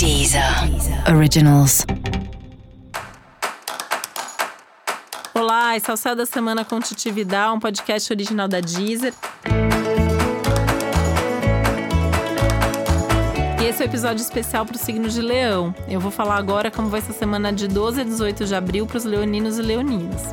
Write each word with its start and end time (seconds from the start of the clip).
Deezer 0.00 0.42
Originals. 1.14 1.84
Olá, 5.34 5.76
esse 5.76 5.90
é 5.90 5.92
o 5.92 5.96
Céu 5.98 6.16
da 6.16 6.24
Semana 6.24 6.64
com 6.64 6.80
Titi 6.80 7.10
Vidal, 7.10 7.56
um 7.56 7.60
podcast 7.60 8.10
original 8.10 8.48
da 8.48 8.60
Deezer. 8.60 9.12
E 13.60 13.64
esse 13.66 13.82
é 13.82 13.84
o 13.84 13.90
episódio 13.90 14.22
especial 14.22 14.64
para 14.64 14.76
o 14.76 14.78
signo 14.78 15.06
de 15.06 15.20
Leão. 15.20 15.74
Eu 15.86 16.00
vou 16.00 16.10
falar 16.10 16.36
agora 16.36 16.70
como 16.70 16.88
vai 16.88 17.02
ser 17.02 17.10
a 17.10 17.16
semana 17.16 17.52
de 17.52 17.68
12 17.68 18.00
a 18.00 18.04
18 18.04 18.46
de 18.46 18.54
abril 18.54 18.86
para 18.86 18.96
os 18.96 19.04
leoninos 19.04 19.58
e 19.58 19.62
leoninas. 19.62 20.32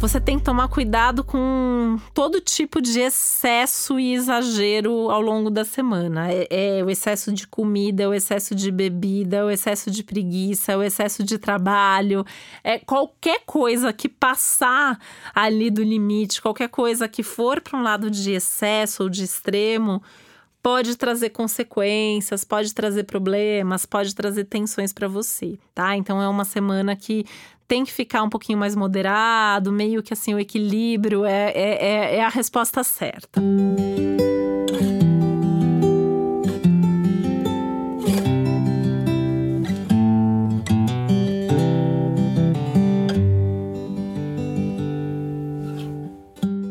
Você 0.00 0.18
tem 0.18 0.38
que 0.38 0.44
tomar 0.46 0.66
cuidado 0.68 1.22
com 1.22 2.00
todo 2.14 2.40
tipo 2.40 2.80
de 2.80 3.00
excesso 3.00 4.00
e 4.00 4.14
exagero 4.14 5.10
ao 5.10 5.20
longo 5.20 5.50
da 5.50 5.62
semana. 5.62 6.32
É, 6.32 6.78
é, 6.78 6.82
o 6.82 6.88
excesso 6.88 7.30
de 7.30 7.46
comida, 7.46 8.08
o 8.08 8.14
excesso 8.14 8.54
de 8.54 8.70
bebida, 8.70 9.44
o 9.44 9.50
excesso 9.50 9.90
de 9.90 10.02
preguiça, 10.02 10.74
o 10.74 10.82
excesso 10.82 11.22
de 11.22 11.36
trabalho. 11.36 12.24
É 12.64 12.78
qualquer 12.78 13.42
coisa 13.44 13.92
que 13.92 14.08
passar 14.08 14.98
ali 15.34 15.70
do 15.70 15.82
limite, 15.82 16.40
qualquer 16.40 16.70
coisa 16.70 17.06
que 17.06 17.22
for 17.22 17.60
para 17.60 17.78
um 17.78 17.82
lado 17.82 18.10
de 18.10 18.32
excesso 18.32 19.02
ou 19.02 19.10
de 19.10 19.22
extremo, 19.22 20.02
pode 20.62 20.96
trazer 20.96 21.28
consequências, 21.28 22.42
pode 22.42 22.72
trazer 22.72 23.04
problemas, 23.04 23.84
pode 23.84 24.14
trazer 24.14 24.44
tensões 24.44 24.94
para 24.94 25.08
você, 25.08 25.58
tá? 25.74 25.94
Então 25.94 26.22
é 26.22 26.28
uma 26.28 26.46
semana 26.46 26.96
que 26.96 27.26
tem 27.70 27.84
que 27.84 27.92
ficar 27.92 28.24
um 28.24 28.28
pouquinho 28.28 28.58
mais 28.58 28.74
moderado, 28.74 29.70
meio 29.70 30.02
que 30.02 30.12
assim, 30.12 30.34
o 30.34 30.40
equilíbrio 30.40 31.24
é, 31.24 31.52
é, 31.52 31.86
é, 31.86 32.16
é 32.16 32.24
a 32.24 32.28
resposta 32.28 32.82
certa. 32.82 33.40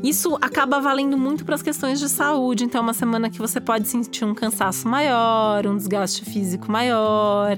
Isso 0.04 0.38
acaba 0.42 0.82
valendo 0.82 1.18
muito 1.18 1.46
para 1.46 1.56
as 1.56 1.62
questões 1.62 2.00
de 2.00 2.10
saúde. 2.10 2.66
Então, 2.66 2.80
é 2.80 2.82
uma 2.82 2.94
semana 2.94 3.30
que 3.30 3.38
você 3.38 3.62
pode 3.62 3.88
sentir 3.88 4.26
um 4.26 4.34
cansaço 4.34 4.86
maior, 4.86 5.66
um 5.66 5.78
desgaste 5.78 6.26
físico 6.26 6.70
maior. 6.70 7.58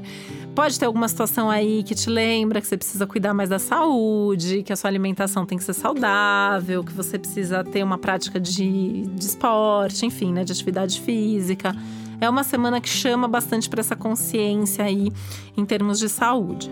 Pode 0.56 0.78
ter 0.78 0.86
alguma 0.86 1.08
situação 1.08 1.50
aí 1.50 1.82
que 1.82 1.96
te 1.96 2.10
lembra 2.10 2.60
que 2.60 2.68
você 2.68 2.76
precisa 2.76 3.08
cuidar 3.08 3.34
mais 3.34 3.50
da 3.50 3.58
saúde, 3.58 4.64
que 4.64 4.74
a 4.74 4.76
sua 4.76 4.90
alimentação 4.90 5.46
tem 5.46 5.58
que 5.58 5.64
ser 5.64 5.74
saudável, 5.74 6.84
que 6.84 6.92
você 6.92 7.18
precisa 7.18 7.64
ter 7.64 7.84
uma 7.84 7.98
prática 7.98 8.38
de, 8.40 9.04
de 9.08 9.26
esporte, 9.26 10.06
enfim, 10.06 10.34
né, 10.34 10.44
de 10.44 10.52
atividade 10.52 11.00
física. 11.00 11.74
É 12.20 12.30
uma 12.30 12.44
semana 12.44 12.82
que 12.82 12.90
chama 12.90 13.28
bastante 13.28 13.70
para 13.70 13.80
essa 13.80 13.96
consciência 13.96 14.84
aí 14.84 15.10
em 15.56 15.66
termos 15.66 15.98
de 15.98 16.10
saúde. 16.10 16.70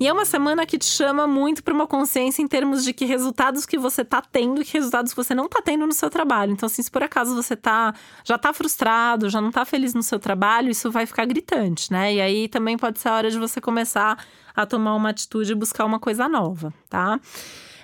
E 0.00 0.06
é 0.06 0.12
uma 0.14 0.24
semana 0.24 0.64
que 0.64 0.78
te 0.78 0.86
chama 0.86 1.26
muito 1.26 1.62
para 1.62 1.74
uma 1.74 1.86
consciência 1.86 2.40
em 2.40 2.48
termos 2.48 2.82
de 2.82 2.94
que 2.94 3.04
resultados 3.04 3.66
que 3.66 3.76
você 3.76 4.02
tá 4.02 4.22
tendo 4.22 4.62
e 4.62 4.64
que 4.64 4.72
resultados 4.72 5.12
que 5.12 5.16
você 5.16 5.34
não 5.34 5.46
tá 5.46 5.60
tendo 5.62 5.86
no 5.86 5.92
seu 5.92 6.08
trabalho. 6.08 6.52
Então, 6.52 6.66
assim, 6.66 6.82
se 6.82 6.90
por 6.90 7.02
acaso 7.02 7.34
você 7.34 7.54
tá 7.54 7.94
já 8.24 8.38
tá 8.38 8.50
frustrado, 8.54 9.28
já 9.28 9.42
não 9.42 9.50
tá 9.50 9.62
feliz 9.66 9.92
no 9.92 10.02
seu 10.02 10.18
trabalho, 10.18 10.70
isso 10.70 10.90
vai 10.90 11.04
ficar 11.04 11.26
gritante, 11.26 11.92
né? 11.92 12.14
E 12.14 12.20
aí 12.22 12.48
também 12.48 12.78
pode 12.78 12.98
ser 12.98 13.10
a 13.10 13.14
hora 13.14 13.30
de 13.30 13.38
você 13.38 13.60
começar 13.60 14.24
a 14.56 14.64
tomar 14.64 14.94
uma 14.94 15.10
atitude 15.10 15.52
e 15.52 15.54
buscar 15.54 15.84
uma 15.84 16.00
coisa 16.00 16.26
nova, 16.26 16.72
tá? 16.88 17.20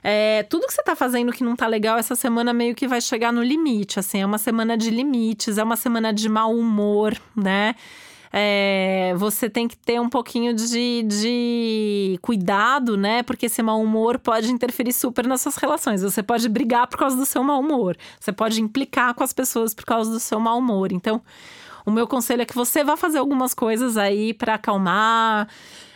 É, 0.02 0.42
tudo 0.44 0.66
que 0.66 0.72
você 0.72 0.82
tá 0.82 0.96
fazendo 0.96 1.32
que 1.32 1.44
não 1.44 1.54
tá 1.54 1.66
legal 1.66 1.98
essa 1.98 2.14
semana 2.14 2.54
meio 2.54 2.74
que 2.74 2.88
vai 2.88 3.02
chegar 3.02 3.30
no 3.30 3.42
limite, 3.42 3.98
assim, 3.98 4.22
é 4.22 4.26
uma 4.26 4.38
semana 4.38 4.74
de 4.74 4.88
limites, 4.88 5.58
é 5.58 5.62
uma 5.62 5.76
semana 5.76 6.14
de 6.14 6.30
mau 6.30 6.56
humor, 6.56 7.14
né? 7.36 7.74
É, 8.32 9.14
você 9.16 9.48
tem 9.48 9.68
que 9.68 9.76
ter 9.76 10.00
um 10.00 10.08
pouquinho 10.08 10.54
de, 10.54 11.02
de 11.02 12.18
cuidado, 12.22 12.96
né? 12.96 13.22
Porque 13.22 13.46
esse 13.46 13.62
mau 13.62 13.80
humor 13.80 14.18
pode 14.18 14.50
interferir 14.50 14.92
super 14.92 15.26
nas 15.26 15.40
suas 15.40 15.56
relações. 15.56 16.02
Você 16.02 16.22
pode 16.22 16.48
brigar 16.48 16.86
por 16.86 16.98
causa 16.98 17.16
do 17.16 17.26
seu 17.26 17.42
mau 17.42 17.60
humor. 17.60 17.96
Você 18.18 18.32
pode 18.32 18.60
implicar 18.60 19.14
com 19.14 19.24
as 19.24 19.32
pessoas 19.32 19.74
por 19.74 19.84
causa 19.84 20.10
do 20.10 20.20
seu 20.20 20.40
mau 20.40 20.58
humor. 20.58 20.92
Então, 20.92 21.22
o 21.84 21.90
meu 21.90 22.06
conselho 22.06 22.42
é 22.42 22.44
que 22.44 22.54
você 22.54 22.82
vá 22.82 22.96
fazer 22.96 23.18
algumas 23.18 23.54
coisas 23.54 23.96
aí 23.96 24.34
para 24.34 24.54
acalmar, 24.54 25.48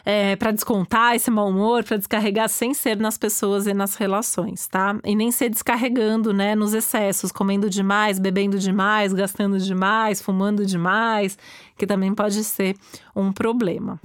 é, 0.05 0.37
para 0.37 0.53
descontar 0.53 1.15
esse 1.15 1.31
mau 1.31 1.49
humor, 1.49 1.85
para 1.85 1.97
descarregar 1.97 2.49
sem 2.49 2.75
ser 2.75 2.97
nas 2.97 3.19
pessoas 3.19 3.67
e 3.67 3.75
nas 3.75 3.95
relações, 3.95 4.67
tá? 4.67 4.99
E 5.05 5.15
nem 5.15 5.31
ser 5.31 5.49
descarregando, 5.49 6.33
né, 6.33 6.55
nos 6.55 6.75
excessos, 6.75 7.33
comendo 7.33 7.69
demais, 7.69 8.19
bebendo 8.19 8.59
demais, 8.59 9.13
gastando 9.13 9.59
demais, 9.59 10.21
fumando 10.21 10.65
demais, 10.65 11.39
que 11.77 11.87
também 11.87 12.15
pode 12.15 12.43
ser 12.45 12.77
um 13.15 13.33
problema. 13.33 14.01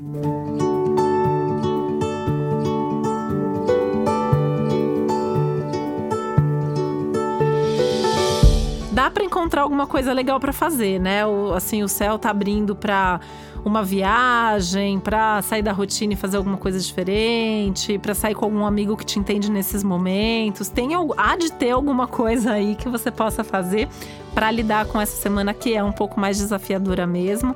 Dá 9.05 9.11
para 9.11 9.23
encontrar 9.23 9.61
alguma 9.61 9.85
coisa 9.85 10.11
legal 10.11 10.39
para 10.39 10.51
fazer, 10.51 10.99
né? 10.99 11.23
O, 11.27 11.53
assim, 11.53 11.83
o 11.83 11.88
céu 11.88 12.17
tá 12.17 12.31
abrindo 12.31 12.75
para 12.75 13.19
uma 13.63 13.83
viagem, 13.83 14.99
para 14.99 15.43
sair 15.43 15.61
da 15.61 15.71
rotina 15.71 16.13
e 16.13 16.16
fazer 16.16 16.38
alguma 16.38 16.57
coisa 16.57 16.79
diferente, 16.79 17.99
para 17.99 18.15
sair 18.15 18.33
com 18.33 18.45
algum 18.45 18.65
amigo 18.65 18.97
que 18.97 19.05
te 19.05 19.19
entende 19.19 19.51
nesses 19.51 19.83
momentos. 19.83 20.69
Tem 20.69 20.89
há 21.17 21.35
de 21.35 21.51
ter 21.51 21.69
alguma 21.69 22.07
coisa 22.07 22.53
aí 22.53 22.73
que 22.73 22.89
você 22.89 23.11
possa 23.11 23.44
fazer 23.44 23.88
para 24.33 24.49
lidar 24.49 24.88
com 24.88 24.99
essa 24.99 25.15
semana 25.15 25.53
que 25.53 25.75
é 25.75 25.83
um 25.83 25.91
pouco 25.91 26.19
mais 26.19 26.39
desafiadora 26.39 27.05
mesmo. 27.05 27.55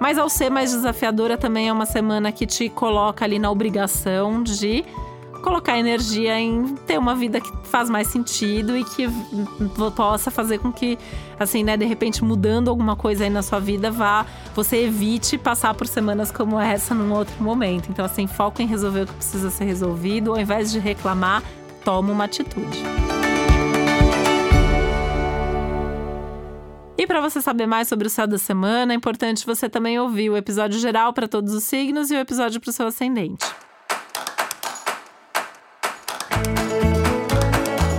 Mas 0.00 0.18
ao 0.18 0.28
ser 0.28 0.50
mais 0.50 0.72
desafiadora 0.72 1.38
também 1.38 1.68
é 1.68 1.72
uma 1.72 1.86
semana 1.86 2.32
que 2.32 2.44
te 2.44 2.68
coloca 2.68 3.24
ali 3.24 3.38
na 3.38 3.52
obrigação 3.52 4.42
de 4.42 4.84
colocar 5.42 5.78
energia 5.78 6.38
em 6.38 6.74
ter 6.86 6.98
uma 6.98 7.14
vida 7.14 7.40
que 7.40 7.50
faz 7.64 7.88
mais 7.88 8.08
sentido 8.08 8.76
e 8.76 8.84
que 8.84 9.08
possa 9.96 10.30
fazer 10.30 10.58
com 10.58 10.72
que, 10.72 10.98
assim, 11.38 11.62
né, 11.62 11.76
de 11.76 11.84
repente 11.84 12.24
mudando 12.24 12.68
alguma 12.68 12.96
coisa 12.96 13.24
aí 13.24 13.30
na 13.30 13.42
sua 13.42 13.60
vida, 13.60 13.90
vá, 13.90 14.26
você 14.54 14.84
evite 14.84 15.38
passar 15.38 15.74
por 15.74 15.86
semanas 15.86 16.30
como 16.30 16.58
essa 16.58 16.94
num 16.94 17.12
outro 17.12 17.42
momento. 17.42 17.88
Então, 17.90 18.04
assim, 18.04 18.26
foca 18.26 18.62
em 18.62 18.66
resolver 18.66 19.02
o 19.02 19.06
que 19.06 19.14
precisa 19.14 19.50
ser 19.50 19.64
resolvido, 19.64 20.32
ao 20.32 20.40
invés 20.40 20.70
de 20.72 20.78
reclamar, 20.78 21.42
toma 21.84 22.12
uma 22.12 22.24
atitude. 22.24 22.82
E 26.96 27.06
para 27.06 27.20
você 27.20 27.40
saber 27.40 27.66
mais 27.66 27.86
sobre 27.86 28.08
o 28.08 28.10
céu 28.10 28.26
da 28.26 28.38
semana, 28.38 28.92
é 28.92 28.96
importante 28.96 29.46
você 29.46 29.68
também 29.68 30.00
ouvir 30.00 30.30
o 30.30 30.36
episódio 30.36 30.80
geral 30.80 31.12
para 31.12 31.28
todos 31.28 31.54
os 31.54 31.62
signos 31.62 32.10
e 32.10 32.14
o 32.14 32.18
episódio 32.18 32.60
para 32.60 32.70
o 32.70 32.72
seu 32.72 32.88
ascendente. 32.88 33.46